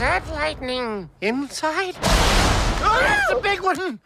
[0.00, 1.94] that lightning inside?
[2.02, 4.00] Oh, that's a big one!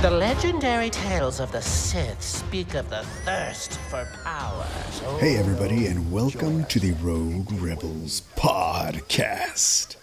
[0.00, 4.66] The legendary tales of the Sith speak of the thirst for power.
[4.92, 9.96] So Hey, everybody, and welcome to the Rogue Rebels podcast.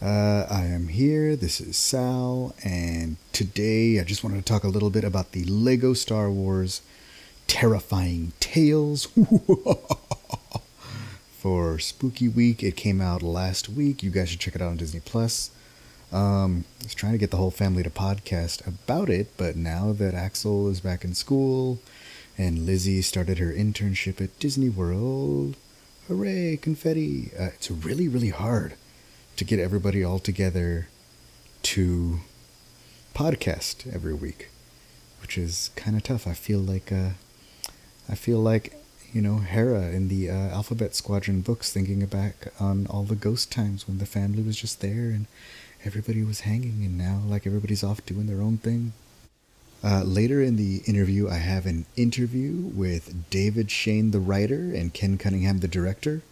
[0.00, 1.34] Uh, I am here.
[1.34, 5.42] This is Sal, and today I just wanted to talk a little bit about the
[5.42, 6.80] Lego Star Wars
[7.48, 9.08] Terrifying Tales
[11.44, 12.62] for Spooky Week.
[12.62, 14.02] It came out last week.
[14.02, 15.50] You guys should check it out on Disney Plus.
[16.10, 19.92] Um, I was trying to get the whole family to podcast about it, but now
[19.92, 21.80] that Axel is back in school
[22.38, 25.56] and Lizzie started her internship at Disney World,
[26.08, 27.30] hooray, confetti!
[27.38, 28.72] Uh, it's really, really hard
[29.36, 30.88] to get everybody all together
[31.64, 32.20] to
[33.14, 34.48] podcast every week,
[35.20, 36.26] which is kind of tough.
[36.26, 37.10] I feel like, uh,
[38.08, 38.80] I feel like,
[39.14, 43.52] you know, Hera in the uh, Alphabet Squadron books, thinking back on all the ghost
[43.52, 45.26] times when the family was just there and
[45.84, 48.92] everybody was hanging, and now like everybody's off doing their own thing.
[49.84, 54.92] Uh, later in the interview, I have an interview with David Shayne, the writer, and
[54.92, 56.22] Ken Cunningham, the director.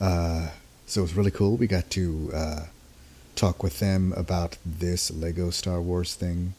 [0.00, 0.50] Uh,
[0.86, 1.56] so it was really cool.
[1.56, 2.60] We got to uh,
[3.36, 6.54] talk with them about this Lego Star Wars thing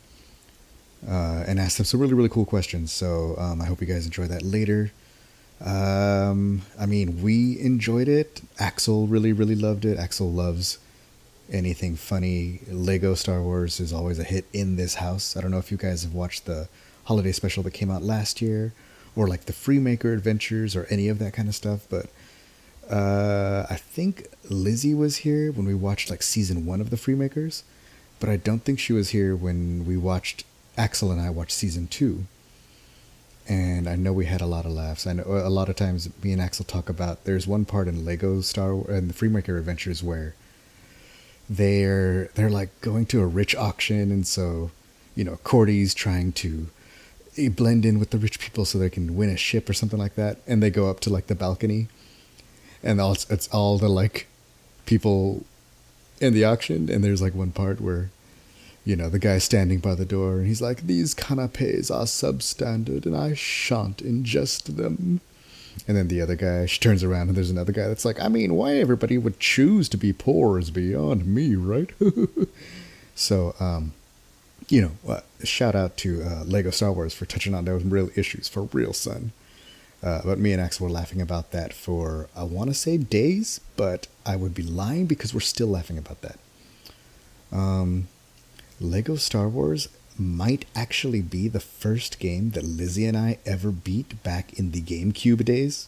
[1.08, 2.92] uh, and ask them some really, really cool questions.
[2.92, 4.92] So um, I hope you guys enjoy that later.
[5.64, 8.42] Um, I mean, we enjoyed it.
[8.60, 9.98] Axel really, really loved it.
[9.98, 10.78] Axel loves
[11.52, 12.62] anything funny.
[12.70, 15.36] Lego Star Wars is always a hit in this house.
[15.36, 16.70] I don't know if you guys have watched the
[17.06, 18.74] holiday special that came out last year,
[19.16, 21.88] or like the Freemaker Adventures, or any of that kind of stuff.
[21.90, 22.08] But
[22.90, 27.64] uh, I think Lizzie was here when we watched like season one of the Freemakers,
[28.20, 30.44] but I don't think she was here when we watched
[30.78, 32.26] Axel and I watched season two.
[33.50, 35.08] And I know we had a lot of laughs.
[35.08, 37.26] I know uh, a lot of times me and Axel talk about.
[37.26, 40.36] There's one part in Lego Star and the Freemaker Adventures where
[41.50, 44.70] they're they're like going to a rich auction and so
[45.16, 46.68] you know Kordi's trying to
[47.38, 49.98] eh, blend in with the rich people so they can win a ship or something
[49.98, 51.88] like that and they go up to like the balcony
[52.84, 54.28] and all it's, it's all the like
[54.86, 55.44] people
[56.22, 58.12] in the auction and there's like one part where
[58.86, 63.06] you know the guy standing by the door and he's like these canapes are substandard
[63.06, 65.22] and i shan't ingest them
[65.88, 68.28] and then the other guy, she turns around and there's another guy that's like, I
[68.28, 71.90] mean, why everybody would choose to be poor is beyond me, right?
[73.16, 73.94] so, um,
[74.68, 78.10] you know, uh, shout out to uh, Lego Star Wars for touching on those real
[78.16, 79.32] issues for real, son.
[80.02, 83.60] Uh, but me and Axel were laughing about that for, I want to say days,
[83.76, 86.40] but I would be lying because we're still laughing about that.
[87.52, 88.08] Um,
[88.80, 94.22] Lego Star Wars might actually be the first game that Lizzie and I ever beat
[94.24, 95.88] back in the GameCube days.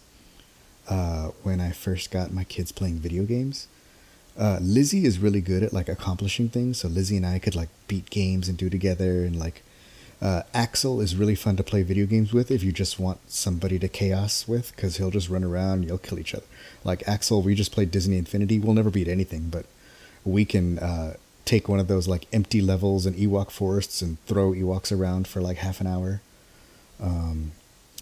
[0.90, 3.68] Uh, when I first got my kids playing video games.
[4.38, 7.70] Uh, Lizzie is really good at like accomplishing things, so Lizzie and I could like
[7.88, 9.62] beat games and do together, and like
[10.22, 13.78] uh, Axel is really fun to play video games with if you just want somebody
[13.80, 16.46] to chaos with, because he'll just run around, and you'll kill each other.
[16.84, 18.60] Like Axel, we just played Disney Infinity.
[18.60, 19.68] We'll never beat anything, but
[20.26, 21.14] we can uh,
[21.46, 25.42] take one of those like empty levels in Ewok forests and throw Ewoks around for
[25.42, 26.22] like half an hour.
[27.02, 27.52] Um,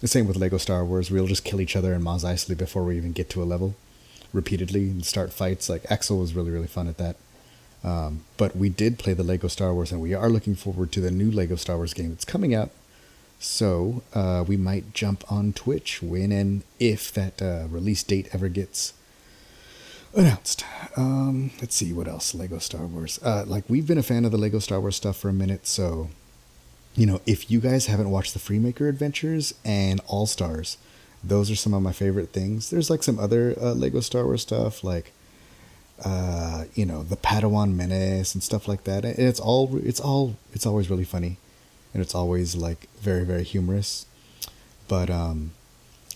[0.00, 1.10] the same with Lego Star Wars.
[1.10, 3.74] We'll just kill each other in Mos Eisley before we even get to a level,
[4.32, 5.68] repeatedly and start fights.
[5.68, 7.16] Like Axel was really really fun at that.
[7.82, 11.00] Um, but we did play the Lego Star Wars, and we are looking forward to
[11.00, 12.70] the new Lego Star Wars game that's coming out.
[13.38, 18.48] So uh, we might jump on Twitch when and if that uh, release date ever
[18.50, 18.92] gets
[20.14, 20.64] announced.
[20.96, 22.34] Um, let's see what else.
[22.34, 23.18] Lego Star Wars.
[23.22, 25.66] Uh, like we've been a fan of the Lego Star Wars stuff for a minute,
[25.66, 26.10] so
[26.96, 30.78] you know if you guys haven't watched the Freemaker Adventures and All Stars,
[31.22, 32.70] those are some of my favorite things.
[32.70, 35.12] There's like some other uh, Lego Star Wars stuff, like
[36.04, 39.04] uh, you know the Padawan Menace and stuff like that.
[39.04, 41.36] And it's all it's all it's always really funny,
[41.94, 44.06] and it's always like very very humorous.
[44.88, 45.52] But um,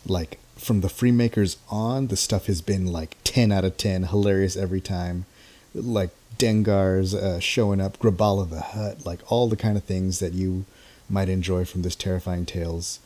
[0.07, 4.57] like from the Freemakers on, the stuff has been like 10 out of 10, hilarious
[4.57, 5.27] every time.
[5.75, 10.33] Like Dengar's uh, showing up, Graballa the Hutt, like all the kind of things that
[10.33, 10.65] you
[11.09, 13.01] might enjoy from this Terrifying Tales.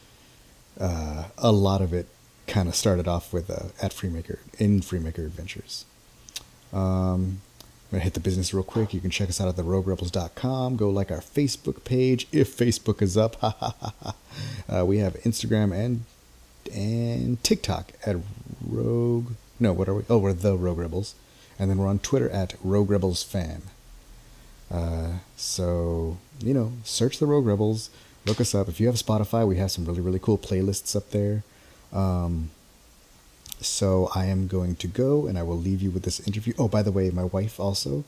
[0.79, 2.07] Uh, a lot of it
[2.47, 5.85] kind of started off with uh, at Freemaker, in Freemaker Adventures.
[6.73, 7.41] Um,
[7.91, 8.93] I'm going to hit the business real quick.
[8.93, 10.77] You can check us out at theroguerebels.com.
[10.77, 13.43] Go like our Facebook page if Facebook is up.
[14.69, 16.05] uh, we have Instagram and
[16.73, 18.17] and TikTok at
[18.67, 19.33] Rogue.
[19.61, 20.05] No, what are we?
[20.09, 21.15] Oh, we're the Rogue Rebels,
[21.59, 23.63] and then we're on Twitter at Rogue Rebels Fan.
[24.71, 27.91] Uh, so you know, search the Rogue Rebels,
[28.27, 28.69] look us up.
[28.69, 31.43] If you have Spotify, we have some really really cool playlists up there.
[31.93, 32.51] Um,
[33.61, 36.53] so I am going to go and I will leave you with this interview.
[36.59, 38.05] Oh, by the way, my wife also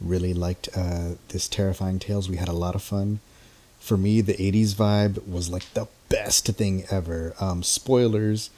[0.00, 2.28] really liked uh, this Terrifying Tales.
[2.28, 3.20] We had a lot of fun.
[3.80, 7.34] For me, the 80s vibe was like the best thing ever.
[7.40, 8.50] Um, spoilers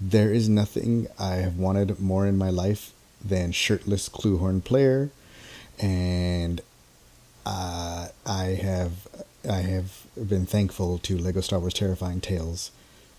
[0.00, 5.10] there is nothing I have wanted more in my life than shirtless Kloo horn player,
[5.78, 6.62] and
[7.44, 9.06] uh, I have
[9.48, 12.70] I have been thankful to Lego Star Wars Terrifying Tales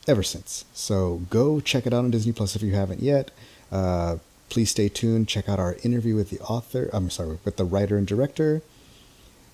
[0.07, 0.65] ever since.
[0.73, 3.29] So go check it out on Disney Plus if you haven't yet.
[3.71, 4.17] Uh,
[4.49, 5.27] please stay tuned.
[5.27, 6.89] Check out our interview with the author.
[6.93, 8.63] I'm sorry, with the writer and director.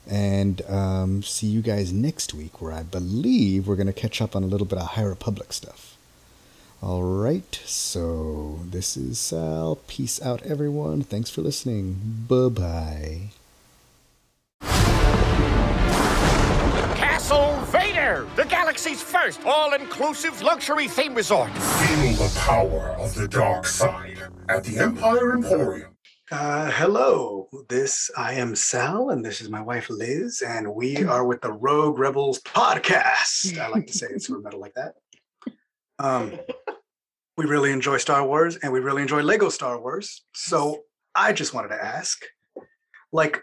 [0.10, 4.36] And um, see you guys next week, where I believe we're going to catch up
[4.36, 5.98] on a little bit of High Republic stuff.
[6.82, 9.80] All right, so this is Sal.
[9.88, 11.02] Peace out, everyone.
[11.02, 12.26] Thanks for listening.
[12.30, 13.22] Bye bye.
[16.96, 21.50] Castle Vader, the galaxy's first all-inclusive luxury theme resort.
[21.50, 25.97] Feel the power of the dark side at the Empire Emporium.
[26.30, 31.26] Uh, hello, this I am Sal, and this is my wife Liz, and we are
[31.26, 33.58] with the Rogue Rebels podcast.
[33.58, 34.96] I like to say it's metal like that.
[36.00, 36.38] Um,
[37.38, 40.26] we really enjoy Star Wars, and we really enjoy Lego Star Wars.
[40.34, 40.84] So
[41.16, 42.22] I just wanted to ask,
[43.14, 43.42] like,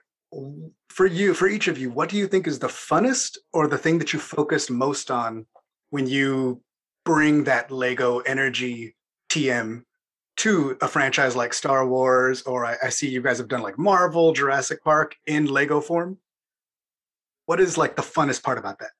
[0.90, 3.78] for you, for each of you, what do you think is the funnest or the
[3.78, 5.46] thing that you focused most on
[5.88, 6.60] when you
[7.06, 8.94] bring that Lego energy
[9.30, 9.84] TM
[10.36, 13.78] to a franchise like Star Wars, or I, I, see you guys have done like
[13.78, 16.18] Marvel, Jurassic Park in Lego form.
[17.46, 18.90] What is like the funnest part about that?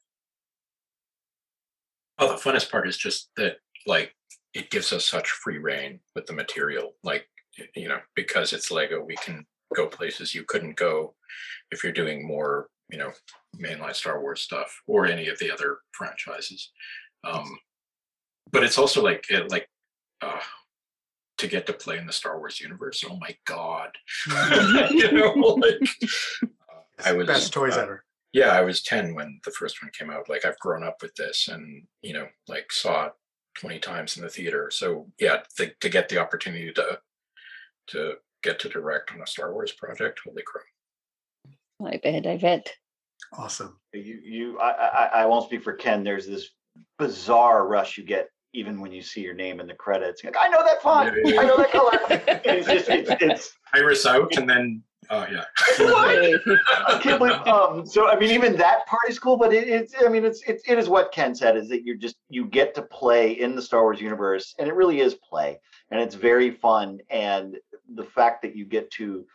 [2.19, 4.15] Well, the funnest part is just that like
[4.55, 6.95] it gives us such free reign with the material.
[7.03, 7.27] Like
[7.75, 9.45] you know, because it's Lego, we can
[9.75, 11.15] go places you couldn't go
[11.71, 13.13] if you're doing more, you know,
[13.57, 16.71] mainline Star Wars stuff or any of the other franchises.
[17.25, 17.59] Um,
[18.53, 19.69] but it's also like it, like
[20.21, 20.41] uh,
[21.39, 23.05] to get to play in the Star Wars universe.
[23.09, 23.91] Oh my god!
[24.91, 25.89] you know, like
[27.05, 28.05] I was best toys uh, ever.
[28.33, 30.29] Yeah, I was ten when the first one came out.
[30.29, 33.13] Like I've grown up with this, and you know, like saw it
[33.55, 34.71] twenty times in the theater.
[34.73, 36.99] So yeah, the, to get the opportunity to
[37.89, 40.65] to get to direct on a Star Wars project, holy crap!
[41.85, 42.73] I bet, I bet.
[43.33, 43.79] Awesome.
[43.93, 46.05] You, you, I, I, I won't speak for Ken.
[46.05, 46.51] There's this
[46.99, 50.25] bizarre rush you get even when you see your name in the credits.
[50.25, 51.15] Like, I know that font.
[51.25, 51.41] Yeah, yeah.
[51.41, 51.99] I know that color.
[52.45, 55.45] it's just it's, it's iris out and then oh yeah.
[55.79, 57.35] I can't believe.
[57.47, 60.43] Um, so I mean, even that part is cool, but it, it's I mean, it's
[60.43, 63.55] it, it is what Ken said is that you're just you get to play in
[63.55, 65.59] the Star Wars universe, and it really is play,
[65.91, 67.57] and it's very fun, and
[67.95, 69.27] the fact that you get to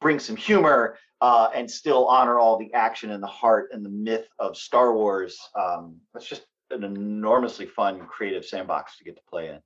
[0.00, 3.88] bring some humor uh, and still honor all the action and the heart and the
[3.88, 5.38] myth of Star Wars.
[5.54, 6.42] Um, it's just
[6.72, 9.60] an enormously fun creative sandbox to get to play in.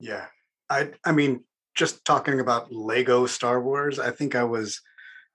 [0.00, 0.26] Yeah.
[0.68, 1.44] I I mean,
[1.74, 4.80] just talking about Lego Star Wars, I think I was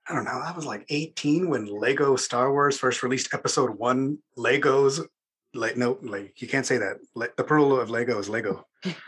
[0.07, 4.17] I don't know, I was like 18 when Lego Star Wars first released episode 1
[4.38, 5.05] Legos
[5.53, 6.97] like no like you can't say that.
[7.15, 8.65] Like the pearl of lego is lego.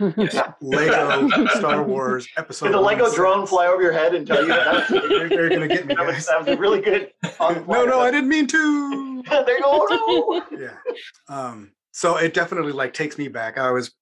[0.62, 4.50] Lego star wars episode did the lego drone fly over your head and tell you
[4.50, 4.88] that?
[4.88, 8.30] They're, they're, gonna get me that, was, that was really good no no i didn't
[8.30, 10.78] mean to there you go yeah
[11.30, 13.94] um so it definitely like takes me back i was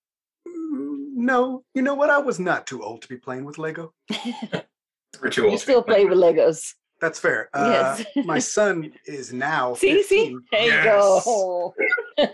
[0.47, 3.93] mm, no you know what i was not too old to be playing with lego
[5.21, 7.49] we're too old you still play with legos that's fair.
[7.51, 8.25] Uh, yes.
[8.25, 9.73] my son is now.
[9.73, 10.07] See, 15.
[10.07, 10.85] see, there yes.
[10.85, 11.73] you go.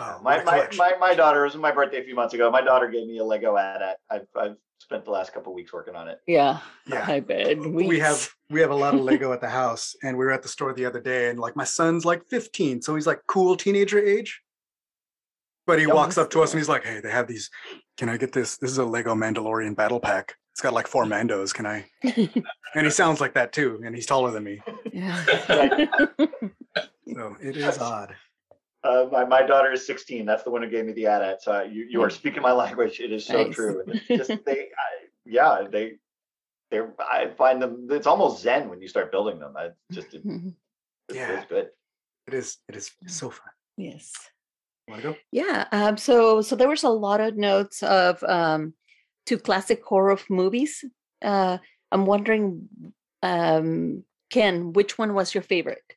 [0.00, 2.50] oh, my, my, my, my daughter, it was my birthday a few months ago.
[2.50, 3.98] My daughter gave me a Lego AT-AT.
[4.10, 4.56] I've, I've
[4.88, 6.18] spent the last couple weeks working on it.
[6.26, 6.60] Yeah.
[6.86, 7.04] Yeah.
[7.06, 7.58] I bet.
[7.58, 7.88] Uh, weeks.
[7.88, 9.94] We have we have a lot of Lego at the house.
[10.02, 12.80] And we were at the store the other day, and like my son's like 15.
[12.80, 14.40] So he's like cool teenager age.
[15.66, 15.94] But he yep.
[15.94, 17.50] walks up to us and he's like, Hey, they have these.
[17.98, 18.56] Can I get this?
[18.56, 20.34] This is a Lego Mandalorian battle pack.
[20.52, 21.52] It's got like four Mandos.
[21.52, 21.84] Can I?
[22.02, 24.62] and he sounds like that too, and he's taller than me.
[24.90, 25.22] Yeah.
[27.06, 28.14] so it is odd.
[28.88, 30.24] Uh, my, my daughter is 16.
[30.24, 31.42] That's the one who gave me the AT-AT.
[31.42, 33.00] So you, you are speaking my language.
[33.00, 33.54] It is so nice.
[33.54, 33.84] true.
[33.86, 35.92] It's just they, I, yeah, they,
[36.70, 36.80] they.
[36.98, 37.86] I find them.
[37.90, 39.54] It's almost zen when you start building them.
[39.56, 40.48] I just, it, mm-hmm.
[41.10, 41.68] it yeah, good.
[42.26, 42.56] It is.
[42.66, 43.50] It is so fun.
[43.76, 44.12] Yes.
[44.88, 45.16] Want to go?
[45.32, 45.66] Yeah.
[45.70, 48.72] Um, so so there was a lot of notes of um,
[49.26, 50.82] to classic horror movies.
[51.22, 51.58] Uh,
[51.92, 52.68] I'm wondering,
[53.22, 55.94] um, Ken, which one was your favorite?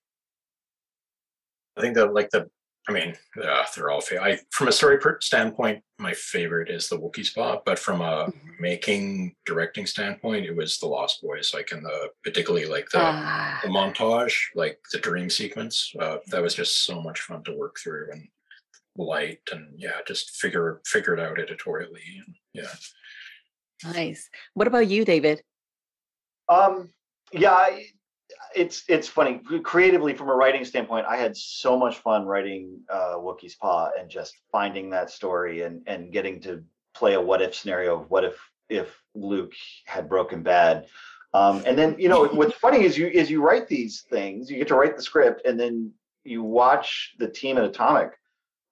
[1.77, 2.50] I think that like the,
[2.90, 4.02] I mean, uh, they're all.
[4.02, 8.26] Fa- I from a story standpoint, my favorite is the Wookiee's Paw, but from a
[8.26, 8.50] mm-hmm.
[8.60, 11.52] making directing standpoint, it was the Lost Boys.
[11.54, 13.60] Like in the particularly like the, ah.
[13.64, 15.94] the montage, like the dream sequence.
[16.00, 18.28] Uh, that was just so much fun to work through, and
[18.98, 22.02] light and yeah, just figure figure it out editorially.
[22.26, 23.92] And yeah.
[23.94, 24.30] Nice.
[24.54, 25.44] What about you, David?
[26.50, 26.90] Um,
[27.32, 27.86] yeah, I-
[28.55, 29.41] it's it's funny.
[29.63, 34.10] Creatively, from a writing standpoint, I had so much fun writing uh, Wookiee's Paw and
[34.10, 38.24] just finding that story and and getting to play a what if scenario of what
[38.24, 38.38] if
[38.69, 39.53] if Luke
[39.86, 40.88] had broken bad.
[41.33, 44.57] Um, and then you know what's funny is you is you write these things, you
[44.57, 45.91] get to write the script, and then
[46.24, 48.12] you watch the team at Atomic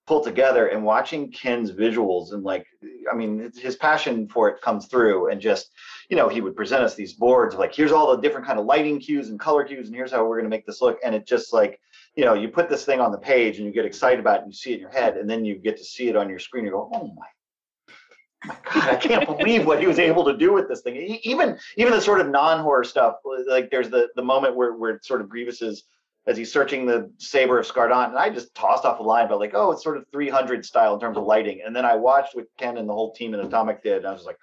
[0.09, 2.65] pull together and watching Ken's visuals and like
[3.11, 5.69] I mean his passion for it comes through and just
[6.09, 8.65] you know he would present us these boards like here's all the different kind of
[8.65, 10.97] lighting cues and color cues and here's how we're going to make this look.
[11.05, 11.79] And it just like
[12.15, 14.41] you know you put this thing on the page and you get excited about it
[14.45, 16.27] and you see it in your head and then you get to see it on
[16.27, 17.27] your screen you go oh my
[18.45, 20.95] my god i can't believe what he was able to do with this thing.
[21.21, 25.21] Even even the sort of non-horror stuff like there's the the moment where where sort
[25.21, 25.83] of grievous is
[26.27, 29.39] as he's searching the saber of Skardon, and I just tossed off a line about
[29.39, 31.61] like, oh, it's sort of 300 style in terms of lighting.
[31.65, 34.13] And then I watched what Ken and the whole team in Atomic did, and I
[34.13, 34.37] was like,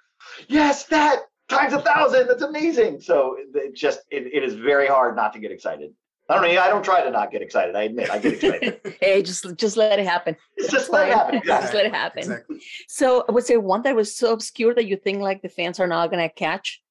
[0.47, 2.27] yes, that times a thousand.
[2.27, 3.01] That's amazing.
[3.01, 5.91] So it just it, it is very hard not to get excited.
[6.29, 6.61] I don't know.
[6.61, 7.75] I don't try to not get excited.
[7.75, 8.97] I admit I get excited.
[9.01, 10.35] hey, just just let it happen.
[10.57, 11.41] It's just let it happen.
[11.45, 11.61] Yeah.
[11.61, 12.19] just let it happen.
[12.19, 12.61] Exactly.
[12.89, 15.87] So was there one that was so obscure that you think like the fans are
[15.87, 16.81] not gonna catch?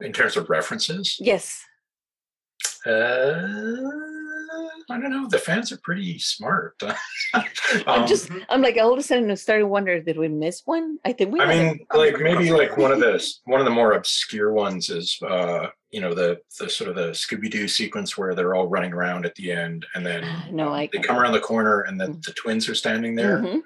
[0.00, 1.64] In terms of references, Yes.
[2.86, 3.48] Uh,
[4.90, 5.28] I don't know.
[5.28, 6.74] The fans are pretty smart.
[7.34, 7.44] I'm
[7.86, 10.98] Um, just I'm like all of a sudden I started wondering, did we miss one?
[11.04, 11.76] I think we I might have.
[11.76, 15.68] mean, like maybe like one of the one of the more obscure ones is uh,
[15.90, 19.24] you know, the the sort of the Scooby Doo sequence where they're all running around
[19.26, 22.06] at the end, and then no, um, I they come around the corner, and the,
[22.08, 22.24] Mm.
[22.24, 23.60] the twins are standing there, Mhm.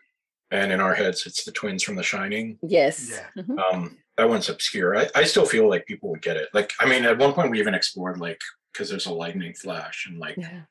[0.51, 2.59] and in our heads, it's the twins from The Shining.
[2.63, 3.11] Yes.
[3.11, 3.43] Yeah.
[3.43, 3.59] Mhm.
[3.73, 4.97] Um, that one's obscure.
[4.97, 6.49] I, I still feel like people would get it.
[6.55, 8.41] Like, I mean, at one point we even explored like
[8.77, 10.63] because there's a lightning flash and like Yeah.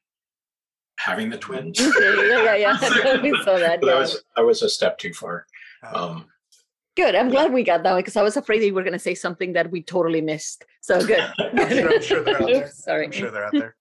[1.00, 1.80] having the twins.
[2.00, 2.56] yeah, yeah,
[3.04, 3.22] yeah.
[3.22, 3.82] we saw that.
[3.82, 5.46] But that was that was a step too far.
[5.84, 6.26] Um, Um,
[6.96, 7.14] Good.
[7.16, 9.00] I'm glad we got that one because I was afraid that you were going to
[9.00, 10.64] say something that we totally missed.
[10.82, 11.20] So good.
[11.40, 12.70] I'm sure, I'm sure they're out there.
[12.72, 13.06] Sorry.
[13.08, 13.76] I'm sure they're out there.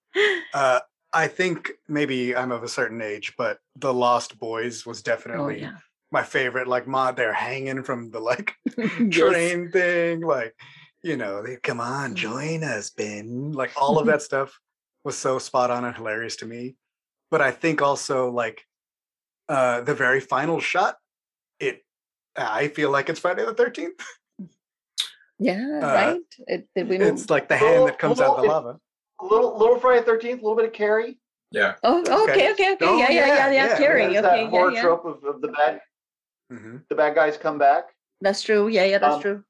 [0.53, 0.79] Uh,
[1.13, 5.61] I think maybe I'm of a certain age, but The Lost Boys was Oh definitely
[5.61, 5.77] yeah.
[6.11, 6.67] my favorite.
[6.67, 9.11] Like, ma, they're hanging from the like Yes.
[9.11, 10.19] train thing.
[10.19, 10.53] Like,
[11.05, 13.51] you know, they come on, join us, Ben.
[13.51, 14.59] Like, all of that stuff
[15.03, 16.75] was so spot on and hilarious to me.
[17.29, 18.65] But I think also like
[19.47, 20.95] uh the very final shot,
[21.59, 21.85] it
[22.35, 23.99] I feel like it's Friday the Thirteenth.
[25.37, 25.79] Yeah.
[25.83, 26.21] Uh, right.
[26.47, 26.95] It, did we?
[26.95, 28.79] It's like the hand that comes out of the Well, lava.
[29.21, 31.19] little little Friday Thirteenth, a little bit of Carrie.
[31.51, 32.51] yeah, Oh, okay, Okay.
[32.53, 32.85] okay, okay.
[32.85, 33.65] Oh, yeah, yeah, yeah, yeah, yeah.
[33.65, 33.77] yeah.
[33.77, 34.01] Carrie.
[34.13, 34.81] There's Okay, that horror yeah, yeah.
[34.81, 35.81] trope of, of the bad
[36.49, 37.93] hmm the bad guys come back.
[38.21, 38.69] That's true.
[38.69, 39.43] Yeah, yeah, that's Um, true.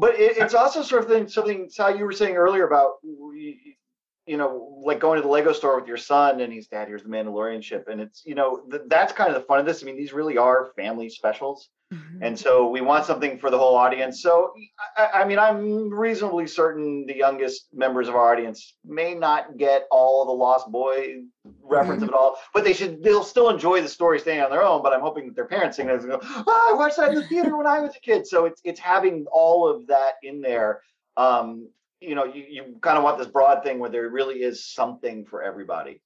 [0.00, 4.36] But it, it's also sort of thing, something how you were saying earlier about you
[4.36, 7.08] know like going to the Lego store with your son and he's dad here's the
[7.08, 9.82] Mandalorian ship and it's you know th- that's kind of the fun of this.
[9.82, 12.18] I mean these really are family specials Mhm.
[12.22, 14.22] and so we want something for the whole audience.
[14.22, 14.52] So
[14.96, 19.86] I, I mean I'm reasonably certain the youngest members of our audience may not get
[19.90, 21.22] all the Lost Boy
[21.62, 24.62] reference of it all, but they should they'll still enjoy the story staying on their
[24.62, 24.82] own.
[24.82, 27.16] But I'm hoping that their parents sing it and go, oh, I watched that in
[27.16, 28.26] the theater when I was a kid.
[28.26, 30.82] So it's it's having all of that in there.
[31.16, 31.68] Um,
[32.00, 35.26] you know, you, you kind of want this broad thing where there really is something
[35.26, 36.00] for everybody.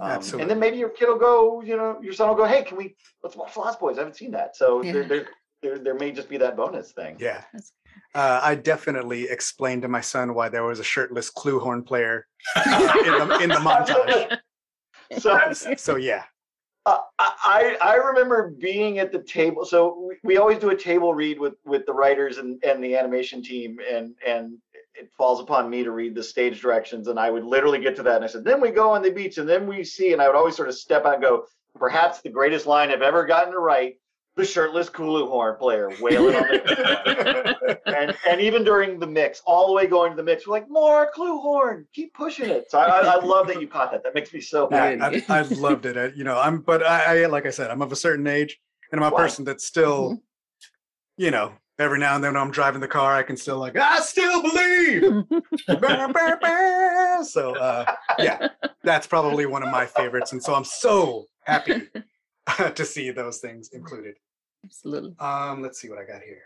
[0.00, 0.42] Um, Absolutely.
[0.42, 2.76] and then maybe your kid will go, you know, your son will go, hey, can
[2.76, 3.96] we let's watch Lost Boys?
[3.98, 4.56] I haven't seen that.
[4.56, 5.08] So there, Yeah.
[5.08, 5.26] there,
[5.62, 7.16] there, there may just be that bonus thing.
[7.20, 7.42] Yeah.
[8.14, 12.26] Uh, I definitely explained to my son why there was a shirtless Kloo horn player
[12.56, 14.38] uh, in, the, in the montage.
[15.20, 15.38] So
[15.76, 16.24] So yeah,
[16.86, 19.64] Uh, I I remember being at the table.
[19.64, 22.96] So we, we always do a table read with with the writers and and the
[22.96, 24.58] animation team, and and
[25.02, 27.08] it falls upon me to read the stage directions.
[27.08, 29.10] And I would literally get to that, and I said, then we go on the
[29.10, 31.44] beach, and then we see, and I would always sort of step out and go,
[31.76, 33.96] perhaps the greatest line I've ever gotten to write.
[34.34, 39.66] The shirtless Kloo horn player wailing on the and and even during the mix, all
[39.66, 42.70] the way going to the mix, we're like more Kloo horn, keep pushing it.
[42.70, 44.02] So I, I, I love that you caught that.
[44.04, 44.96] That makes me so happy.
[44.98, 45.98] yeah I, I loved it.
[45.98, 48.58] I, you know, I'm but I, I like I said, I'm of a certain age,
[48.90, 49.18] and I'm a Wow.
[49.22, 50.14] person that's still, mm-hmm.
[51.18, 53.76] you know, every now and then when I'm driving the car, I can still like
[53.76, 55.24] I still believe.
[57.24, 58.48] So uh, yeah,
[58.82, 61.82] that's probably one of my favorites, and so I'm so happy
[62.74, 64.16] to see those things included.
[64.64, 65.14] Absolutely.
[65.20, 66.42] Um, let's see what I got here.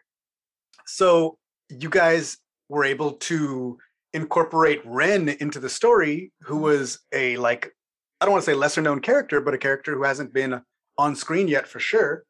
[0.86, 1.38] So
[1.70, 2.38] you guys
[2.68, 3.78] were able to
[4.12, 7.72] incorporate Ren into the story, who was a like
[8.20, 10.60] I don't want to say lesser known character, but a character who hasn't been
[10.98, 12.24] on screen yet for sure.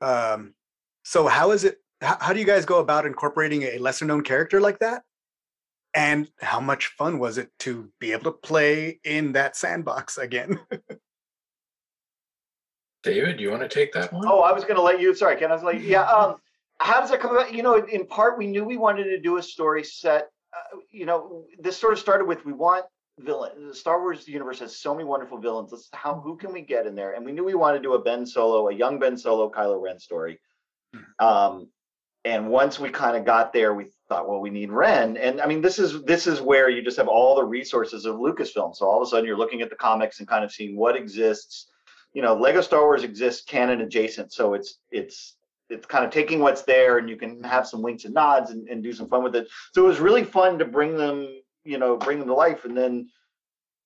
[0.00, 0.54] Um,
[1.04, 1.78] so how is it?
[2.00, 5.02] How, how do you guys go about incorporating a lesser known character like that?
[5.94, 10.60] And how much fun was it to be able to play in that sandbox again?
[13.02, 14.24] David, you want to take that one?
[14.26, 15.14] Oh, I was going to let you.
[15.14, 15.50] Sorry, Ken.
[15.50, 16.02] I was like, yeah.
[16.02, 16.36] Um,
[16.80, 17.54] how does that come about?
[17.54, 20.28] You know, in part, we knew we wanted to do a story set.
[20.54, 22.84] Uh, you know, this sort of started with we want
[23.18, 23.68] villain.
[23.68, 25.72] The Star Wars universe has so many wonderful villains.
[25.72, 27.14] Let's how who can we get in there?
[27.14, 29.80] And we knew we wanted to do a Ben Solo, a young Ben Solo, Kylo
[29.80, 30.38] Ren story.
[31.18, 31.68] Um,
[32.24, 35.16] and once we kind of got there, we thought, well, we need Ren.
[35.16, 38.16] And I mean, this is this is where you just have all the resources of
[38.16, 38.74] Lucasfilm.
[38.74, 40.96] So all of a sudden, you're looking at the comics and kind of seeing what
[40.96, 41.70] exists.
[42.14, 45.36] You know, Lego Star Wars exists canon adjacent, so it's it's
[45.70, 48.68] it's kind of taking what's there and you can have some winks and nods and,
[48.68, 49.48] and do some fun with it.
[49.72, 51.28] So it was really fun to bring them,
[51.64, 52.64] you know, bring them to life.
[52.64, 53.08] And then,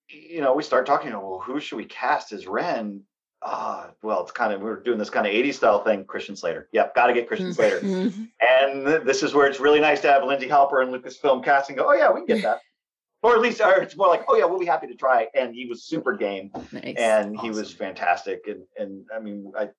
[0.08, 3.02] you know, we start talking, well, who should we cast as Ren?
[3.44, 6.04] Ah, well, it's kind of we're doing this kind of 80s style thing.
[6.04, 6.68] Christian Slater.
[6.72, 7.80] Yep, got to get Christian Slater.
[7.82, 8.28] Mhm.
[8.40, 11.76] And th- this is where it's really nice to have Lindsay Halper and Lucasfilm casting
[11.76, 12.60] go, oh yeah, we can get that.
[13.22, 15.26] or at least or it's more like, oh yeah, we'll be happy to try.
[15.34, 16.94] And he was super game Nice.
[16.96, 18.46] and he was fantastic.
[18.46, 19.70] And and I mean, I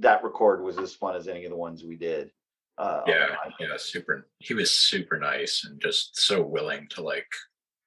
[0.00, 2.30] that record was as fun as any of the ones we did.
[2.78, 3.26] Uh, yeah,
[3.58, 4.26] yeah, super.
[4.38, 7.26] He was super nice and just so willing to like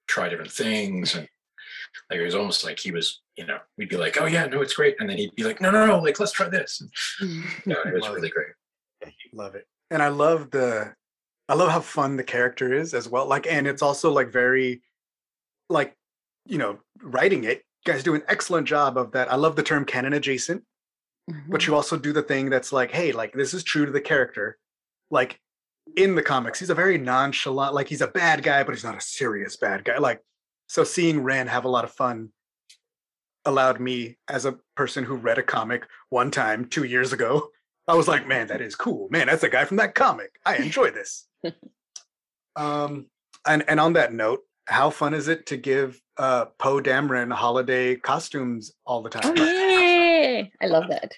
[0.08, 1.27] try different things and
[2.09, 4.62] like it was almost like he was, you know, we'd be like, oh yeah, no,
[4.62, 6.81] it's great, and then he'd be like, no, no, no, like let's try this.
[7.19, 8.33] And, yeah, it was Love really it.
[8.33, 9.13] great.
[9.33, 9.67] Love it.
[9.91, 10.93] And I love the
[11.50, 13.25] I love how fun the character is as well.
[13.27, 14.81] Like and it's also like very
[15.69, 15.95] like
[16.45, 19.31] you know, writing it, you guys do an excellent job of that.
[19.31, 20.63] I love the term canon adjacent,
[21.47, 21.67] but Mhm.
[21.67, 24.57] you also do the thing that's like, hey, like this is true to the character.
[25.09, 25.39] Like
[25.97, 28.97] in the comics, he's a very nonchalant, like he's a bad guy, but he's not
[28.97, 29.97] a serious bad guy.
[30.00, 30.21] Like
[30.67, 32.29] so seeing Ren have a lot of fun
[33.46, 37.50] allowed me as a person who read a comic one time two years ago
[37.88, 39.08] I was like, man, that is cool.
[39.10, 40.39] Man, that's a guy from that comic.
[40.46, 41.27] I enjoy this.
[42.55, 43.08] um,
[43.46, 47.96] and and on that note, how fun is it to give uh, Poe Dameron holiday
[47.96, 49.38] costumes all the Oh time?
[49.38, 51.12] yeah, I love that.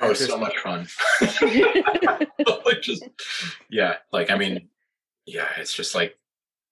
[0.00, 0.86] Oh, was so much fun.
[1.20, 3.04] like just
[3.68, 4.68] yeah, like I mean,
[5.26, 6.18] yeah, it's just like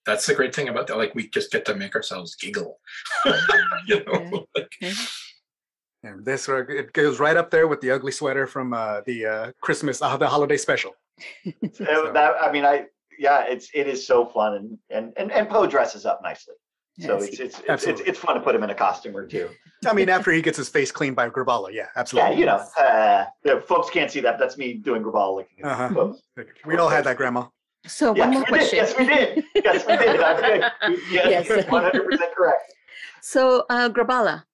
[0.06, 0.96] that's the great thing about that.
[0.96, 2.78] Like we just get to make ourselves giggle.
[3.86, 4.72] you know, like,
[6.02, 9.52] And this it goes right up there with the ugly sweater from uh, the uh,
[9.60, 10.92] Christmas uh, the holiday special.
[11.46, 12.86] Uh, that I mean, I
[13.18, 16.54] yeah, it's it is so fun and and and, and Poe dresses up nicely.
[17.00, 19.26] So Yes, it's it's, it's it's it's fun to put him in a costume or
[19.26, 19.48] two.
[19.86, 22.42] I mean, after he gets his face cleaned by Graballa, yeah, absolutely.
[22.44, 23.44] Yeah, absolutely.
[23.46, 24.38] you know, uh, folks can't see that.
[24.38, 25.56] That's me doing Grabal licking.
[25.58, 25.88] his Uh-huh.
[25.88, 26.22] boobs.
[26.64, 27.46] We all had that, Grandma.
[27.87, 28.68] So Yes, one more we did.
[28.70, 28.79] question.
[28.79, 29.44] Yes, we did.
[29.64, 30.20] Yes, we did.
[30.20, 31.01] I did.
[31.11, 31.70] Yes, Yes.
[31.70, 32.73] one hundred percent correct.
[33.20, 34.44] So uh, Graballa,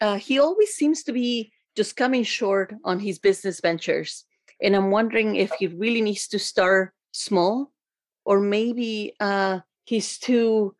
[0.00, 4.24] uh, he always seems to be just coming short on his business ventures,
[4.62, 7.70] and I'm wondering if he really needs to start small,
[8.24, 10.74] or maybe uh, his two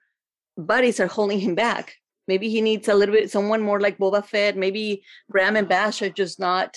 [0.56, 1.94] buddies are holding him back.
[2.26, 4.56] Maybe he needs a little bit someone more like Boba Fett.
[4.56, 6.76] Maybe Ram and Bash are just not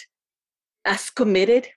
[0.86, 1.68] as committed.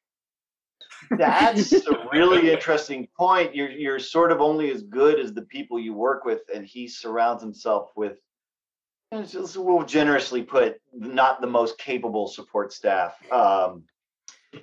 [1.19, 3.55] That's a really interesting point.
[3.55, 6.89] You're you're sort of only as good as the people you work with, and he
[6.89, 8.19] surrounds himself with,
[9.27, 13.17] just- we'll generously put, not the most capable support staff.
[13.33, 13.85] Um,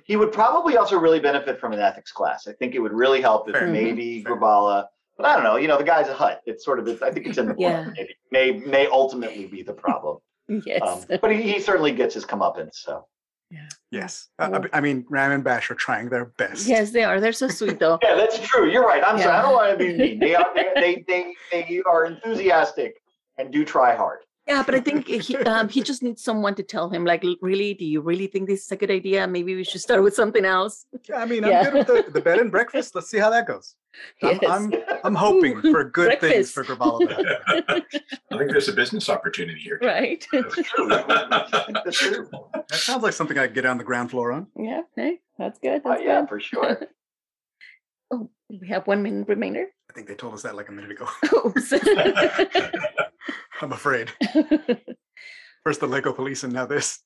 [0.04, 2.46] he would probably also really benefit from an ethics class.
[2.46, 3.68] I think it would really help if Fair.
[3.68, 3.72] Mhm.
[3.72, 4.36] maybe Fair.
[4.36, 4.86] Graballa,
[5.18, 5.56] but I don't know.
[5.56, 6.40] You know, the guy's a Hutt.
[6.46, 6.88] It's sort of.
[6.88, 7.60] It's, I think it's in the book.
[7.60, 7.90] Yeah.
[7.96, 10.18] Maybe may may ultimately be the problem.
[10.66, 10.82] Yes.
[10.82, 12.74] Um, but he, he certainly gets his comeuppance.
[12.74, 13.06] So
[13.90, 14.28] Yes.
[14.38, 16.66] Uh, I- I mean, Ram and Bash are trying their best.
[16.66, 17.20] yes, they are.
[17.20, 17.98] They're so sweet though.
[18.02, 18.70] Yeah, that's true.
[18.70, 19.02] You're right.
[19.04, 19.34] I'm sorry.
[19.36, 20.18] I don't want to be mean.
[20.18, 21.34] They are they, they they
[21.68, 23.02] they are enthusiastic
[23.38, 24.20] and do try hard.
[24.48, 27.74] Yeah, but I think he um, he just needs someone to tell him, like, really,
[27.74, 29.26] do you really think this is a good idea?
[29.28, 30.84] Maybe we should start with something else.
[31.14, 31.70] I mean, I'm Yeah.
[31.70, 32.94] good with the, the bed and breakfast.
[32.96, 33.76] Let's see how that goes.
[34.22, 34.72] I'm, I'm,
[35.04, 37.36] I'm hoping Ooh, for good things for Graballa.
[37.68, 37.82] I
[38.38, 39.78] think there's a business opportunity here.
[39.82, 40.24] right?
[40.32, 41.94] That
[42.72, 44.46] sounds like something I could get on the ground floor on.
[44.56, 45.82] yeah, hey, that's good.
[45.84, 46.28] Uh, That's yeah, good.
[46.28, 46.80] for sure.
[48.10, 49.66] Oh, we have one minute remainder.
[49.90, 51.06] I think they told us that like a minute ago.
[51.46, 51.72] Oops.
[53.60, 54.10] I'm afraid.
[55.64, 57.00] First the Lego police and now this.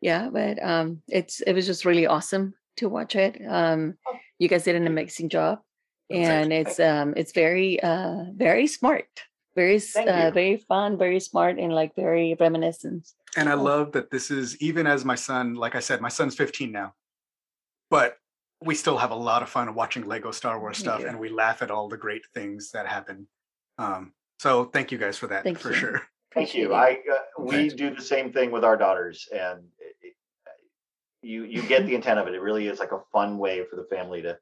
[0.00, 3.40] yeah, but um, it's it was just really awesome to watch it.
[3.48, 3.94] Um,
[4.42, 5.60] you guys did an amazing job,
[6.10, 9.06] Thank and it's um, it's very uh, very smart,
[9.54, 13.08] very uh, very fun, very smart, and like very reminiscent.
[13.36, 16.34] And I love that this is even as my son, like I said, my son's
[16.34, 16.92] 15 now,
[17.88, 18.18] but
[18.60, 21.06] we still have a lot of fun watching Lego Star Wars stuff do.
[21.06, 23.26] and we laugh at all the great things that happen.
[23.78, 25.76] Um, so thank you guys for that Thank for you.
[25.76, 26.02] sure.
[26.34, 26.74] Thank you.
[26.74, 29.81] I uh, we do the same thing with our daughters, and it, it-
[31.22, 32.34] you you get the intent of it.
[32.34, 34.36] It really is like a fun way for the family to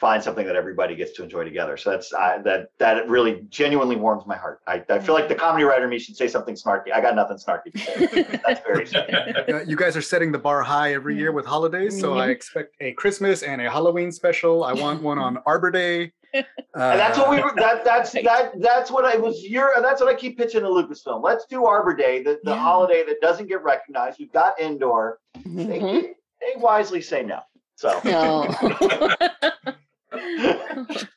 [0.00, 1.76] find something that everybody gets to enjoy together.
[1.76, 4.60] So that's uh, that that really genuinely warms my heart.
[4.66, 6.92] I, I feel like the comedy writer in me should say something snarky.
[6.92, 8.38] I got nothing snarky to say.
[8.44, 8.86] that's very
[9.52, 12.30] Uh, you guys are setting the bar high every year with holidays, so I Mhm.
[12.30, 14.64] expect a Christmas and a Halloween special.
[14.64, 16.12] I want one on Arbor Day.
[16.34, 20.10] And that's what we were that that's that that's what I was your that's what
[20.12, 21.22] I keep pitching to Lucasfilm.
[21.22, 22.58] Let's do Arbor Day, the, the Yeah.
[22.58, 24.18] holiday that doesn't get recognized.
[24.18, 25.18] We've got indoor.
[25.44, 26.02] They, Mhm.
[26.40, 27.40] they wisely say no.
[27.76, 28.54] So No.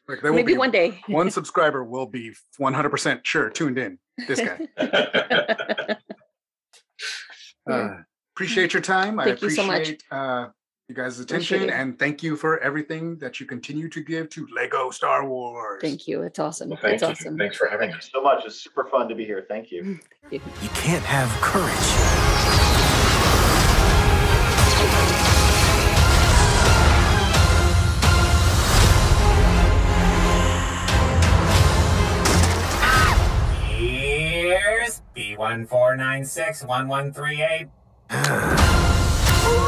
[0.09, 0.99] Like, there Maybe be one day.
[1.07, 3.99] one subscriber will be 100% sure tuned in.
[4.27, 4.59] This guy.
[7.69, 7.97] Uh,
[8.33, 9.19] appreciate your time.
[9.19, 9.95] I Thank you so much.
[10.09, 10.47] uh,
[10.87, 14.89] you guys' attention and thank you for everything that you continue to give to Lego
[14.89, 15.81] Star Wars.
[15.81, 16.21] Thank you.
[16.21, 16.69] It's awesome.
[16.69, 17.09] Well, it's you.
[17.09, 17.37] awesome.
[17.37, 18.09] Thanks for having us.
[18.11, 18.45] so much.
[18.45, 19.45] It's super fun to be here.
[19.47, 19.99] Thank you.
[20.29, 20.41] You
[20.73, 22.97] can't have courage.
[33.69, 37.69] Here's B14961138.